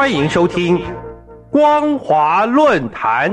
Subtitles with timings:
[0.00, 0.78] 欢迎收听
[1.50, 3.30] 《光华论坛》。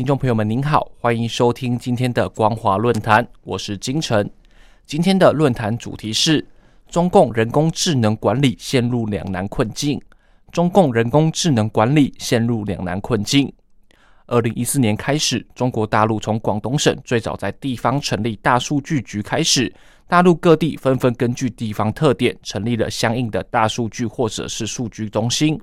[0.00, 4.30] 听众朋友们，您好，欢迎收听今天的光华论坛，我是金晨。
[4.86, 6.42] 今天的论坛主题是
[6.88, 10.00] 中共人工智能管理陷入两难困境。
[10.50, 13.52] 中共人工智能管理陷入两难困境。
[14.26, 19.70] 二零一四年开始，中国大陆从广东省最早在地方成立大数据局开始，
[20.10, 25.56] 大陆各地纷纷根据地方特点成立了相应的大数据或者是数据中心。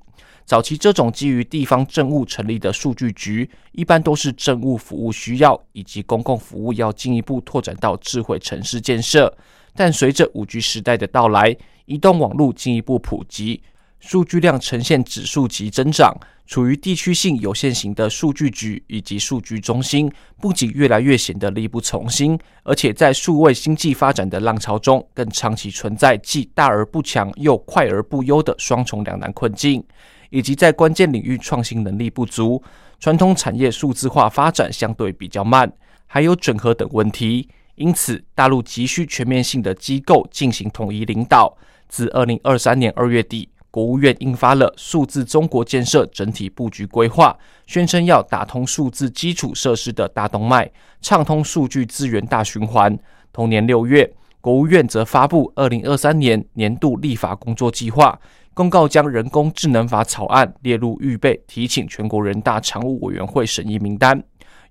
[0.45, 9.37] 早期这种基于地方政务成立的数据局，一般都是政务服务需要以及公共服务要进一步拓展到智慧城市建设。
[9.75, 13.61] 但随着五 G 时代的到来，移动网络进一步普及，
[13.99, 16.15] 数据量呈现指数级增长，
[16.47, 20.09] 处于地区性有限型的数据局以及数据中心，
[20.41, 29.83] 不仅越来越显得力不从心，而且在数位经济发展的浪潮中，更长期存在既大而不强又快而不优的双重两难困境。
[30.29, 32.61] 以及在关键领域创新能力不足，
[32.99, 35.71] 传统产业数字化发展相对比较慢，
[36.05, 37.47] 还有整合等问题。
[37.75, 41.57] 因此，大陆急需全面性的机构进行统一领导。
[41.87, 43.47] 自二零二三年二月底，
[43.77, 47.29] 国务院印发了《数字中国建设整体布局规划》，
[47.71, 50.67] 宣称要打通数字基础设施的大动脉，
[50.99, 52.97] 畅通数据资源大循环。
[53.31, 54.11] 同年六月，
[54.41, 58.19] 国务院则发布二零二三年年度立法工作计划。
[58.55, 64.19] 公告将人工智能法草案列入预备提请全国人大常务委员会审议名单。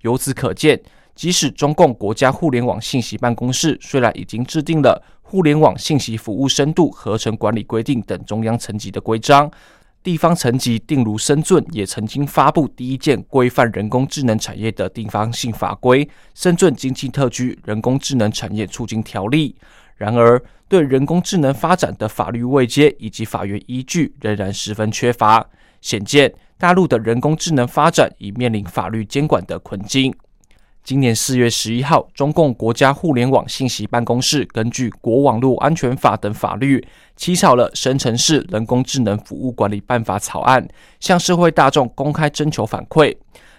[0.01, 0.83] 由此可见，
[1.17, 9.51] 即使中共国家互联网信息办公室虽然已经制定了互联网信息服务深度合成管理规定等中央层级的规章，
[10.03, 16.05] 地方层级定如深圳也曾经发布第一件规范人工智能产业的地方性法规
[16.35, 19.57] 《深圳经济特区人工智能产业促进条例》。
[19.97, 25.45] 然而，对人工智能发展的法律位阶以及法源依据仍然十分缺乏，
[25.81, 30.15] 显见大陆的人工智能发展已面临法律监管的困境。
[30.87, 36.87] 今年四月十一号，中共国家互联网信息办公室根据《国网络安全法》等法律，
[37.17, 40.65] 起草了《生成式人工智能服务管理办法》草案，
[41.01, 43.13] 向社会大众公开征求反馈。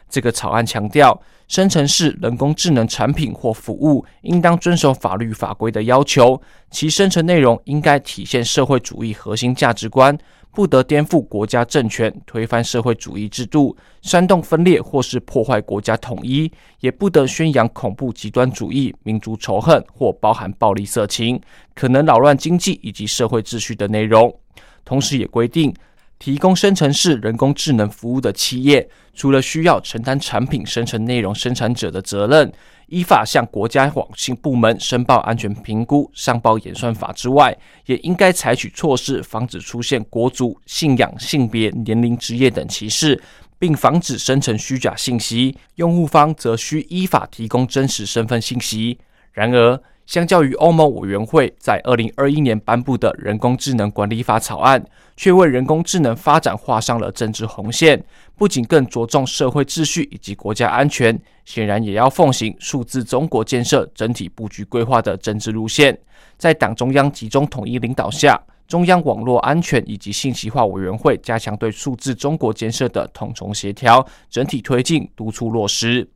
[0.09, 1.21] 这个草案强调。
[1.49, 10.17] 生成式人工智能产品或服务应当遵守法律法规的要求，其生成内容应该体现社会主义核心价值观，
[10.57, 21.39] 不得颠覆国家政权、推翻社会主义制度、煽动分裂或是破坏国家统一，也不得宣扬恐怖极端主义、民族仇恨或包含暴力色情、
[21.75, 24.35] 可能扰乱经济以及社会秩序的内容。
[24.83, 25.71] 同时，也规定。
[26.19, 32.51] 提供生成式人工智能服务的企业，除了需要承担产品生成内容生产者的责任，
[32.87, 43.21] 依法向国家网信部门申报安全评估、上报演算法之外，也应该采取措施，防止出现国族、信仰、性别、年龄、职业等歧视，
[43.59, 45.55] 并防止生成虚假信息。
[45.75, 48.97] 用户方则需依法提供真实身份信息。
[49.31, 54.83] 然而，相较于欧盟委员会在二零二一年颁布的人工智能管理法草案，
[55.15, 58.01] 却为人工智能发展画上了政治红线。
[58.37, 65.97] 不仅更着重社会秩序以及国家安全，显然也要奉行数字中国建设整体布局规划的政治路线。
[66.37, 76.07] 在党中央集中统一领导下，中央网络安全以及信息化委员会加强对数字中国建设的统筹协调、整体推进、督促落实。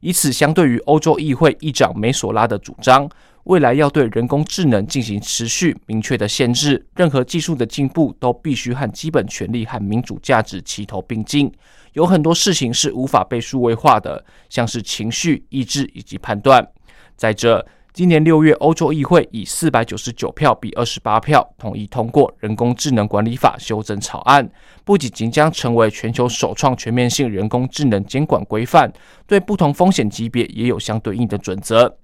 [0.00, 3.08] 以此相对于欧洲议会议长梅索拉的主张，
[3.44, 6.84] 未来要对人工智能进行持续明确的限制。
[6.96, 11.52] 任何技术的进步都必须和基本权利和民主价值齐头并进。
[11.92, 16.66] 有很多事情是无法被数位化的，像是情绪、意志以及判断。
[17.14, 17.64] 在这。
[17.92, 24.48] 今年六月，欧洲议会以四百九十九票比二十八票同意通过《人工智能管理法》修正草案，
[24.84, 28.92] 不仅即将成为全球首创全面性人工智能监管规范，
[29.26, 31.96] 对不同风险级别也有相对应的准则。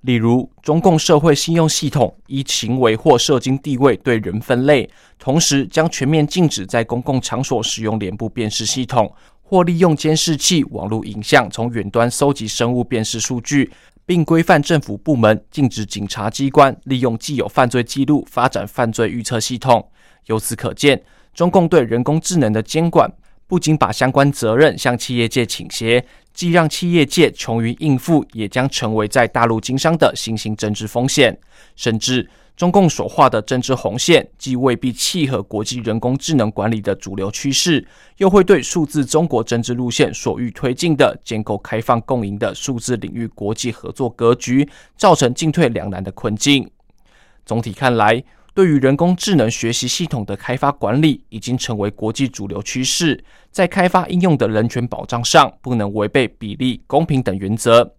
[0.00, 4.88] 例如，中共社会信用系统依行为或社经地位对人分类，
[5.18, 13.70] 同时将全面禁止在公共场所使用脸部辨识系统，或利用监视器、网络影像从远端搜集生物辨识数据。
[14.06, 19.90] 并规范政府部门禁止警察机关利用既有犯罪记录发展犯罪预测系统。
[20.26, 21.02] 由此可见，
[21.32, 23.10] 中共对人工智能的监管
[23.46, 31.38] 不仅把相关责任向企业界倾斜，既让企业界穷于应付，也将成为在大陆经商的新兴政治风险。
[31.76, 37.84] 甚至中共所画的政治红线，既未必契合国际人工智能管理的主流趋势，
[38.18, 46.70] 又会对数字中国政治路线所欲推进的建构开放共赢的数字领域国际合作格局，造成进退两难的困境。
[47.44, 48.22] 总体看来，
[48.54, 53.24] 对于人工智能学习系统的开发管理，已经成为国际主流趋势。
[53.50, 57.94] 在开发应用的人权保障上，不能违背比例、公平等原则。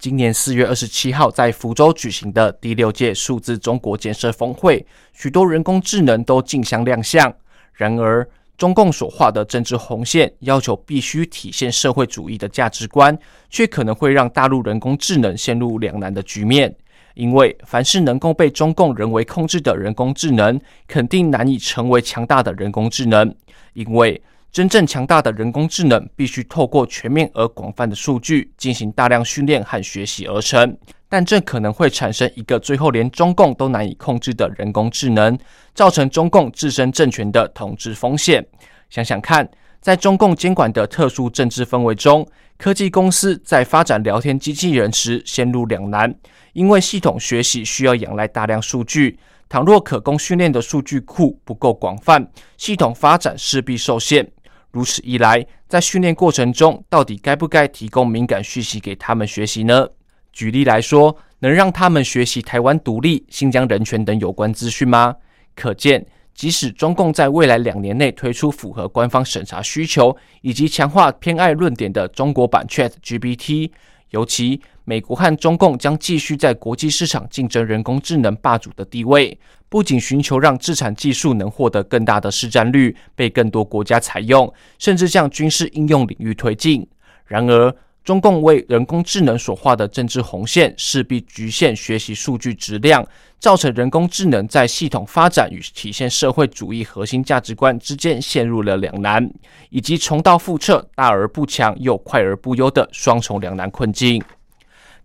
[0.00, 4.82] 今年四月二十七号，在福州举行的第六届数字中国建设峰会，
[5.12, 7.30] 许多人工智能都竞相亮相。
[7.74, 8.26] 然而，
[8.56, 13.14] 中共所画的政治红线，要求必须体现社会主义的价值观，
[13.50, 16.74] 却可能会让大陆人工智能陷入两难的局面。
[17.12, 20.58] 因为，凡是能够被中共人为控制的人工智能，
[20.88, 23.34] 肯定难以成为强大的人工智能。
[23.74, 24.18] 因为，
[24.52, 30.76] 真正强大的人工智能必须透过全面而广泛的数据进行大量训练和学习而成，
[31.08, 35.38] 但这可能会产生一个最后连中共都难以控制的人工智能，
[35.72, 38.44] 造成中共自身政权的统治风险。
[38.88, 39.48] 想想看，
[39.80, 42.26] 在中共监管的特殊政治氛围中，
[42.58, 46.12] 科技公司在发展聊天机器人时陷入两难，
[46.54, 49.16] 因为系统学习需要仰赖大量数据，
[49.48, 54.28] 倘若可供训练的数据库不够广泛，系统发展势必受限。
[54.72, 59.88] 如此一来，在训练过程中，到底该不该提供敏感讯息给他们学习呢？
[60.32, 65.16] 举例来说，能让他们学习台湾独立、新疆人权等有关资讯吗？
[65.56, 73.70] 可见，即使中共在未来两年内推出符合官方审查需求以及强化偏爱论点的中国版 Chat GPT，
[74.10, 79.38] 尤其美国和中共将继续在国际市场竞争人工智能霸主的地位。
[79.68, 86.84] 不仅寻求让自产技术能获得更大的市占率，被更多国家采用，甚至向军事应用领域推进。
[87.24, 87.72] 然而，
[88.10, 93.06] 中共为人工智能所画的政治红线，势必局限学习数据质量，
[93.38, 99.32] 造成人工智能在系统发展与体现社会主义核心价值观之间陷入了两难，
[99.68, 104.20] 以及重蹈覆辙、大而不强又快而不优的双重两难困境。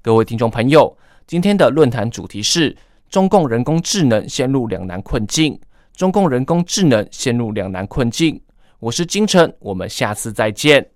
[0.02, 0.98] 各位听众朋友，
[1.28, 2.76] 今天的论坛主题是。
[3.12, 5.58] 中共人工智能陷入两难困境。
[5.96, 8.42] 中共人工智能陷入两难困境。
[8.80, 10.95] 我是金晨，我们下次再见。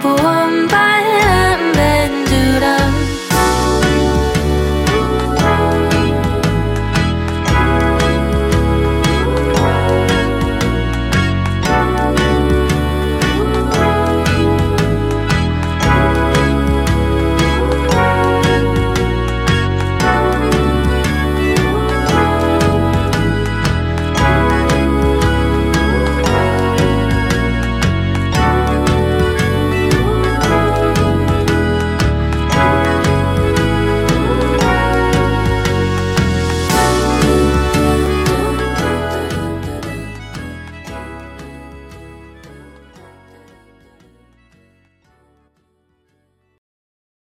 [0.00, 1.07] 不问白。